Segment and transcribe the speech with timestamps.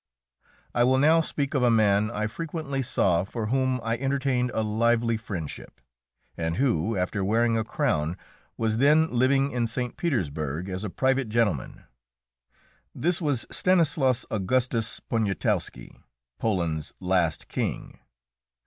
[0.73, 4.63] I will now speak of a man I frequently saw for whom I entertained a
[4.63, 5.79] lively friendship,
[6.35, 8.17] and who, after wearing a crown,
[8.57, 9.97] was then living in St.
[9.97, 11.83] Petersburg as a private gentleman.
[12.95, 15.97] This was Stanislaus Augustus Poniatowski,
[16.39, 17.99] Poland's last king.